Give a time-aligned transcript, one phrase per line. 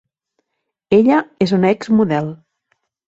[0.97, 2.33] Ella és una ex model.